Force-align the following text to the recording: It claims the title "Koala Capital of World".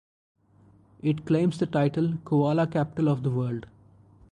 It 1.03 1.27
claims 1.27 1.59
the 1.59 1.67
title 1.67 2.15
"Koala 2.25 2.65
Capital 2.65 3.07
of 3.07 3.23
World". 3.23 3.67